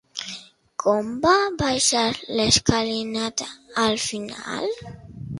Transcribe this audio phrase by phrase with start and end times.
[0.83, 2.05] Com va baixar
[2.39, 3.49] l'escalinata
[3.83, 4.67] al final?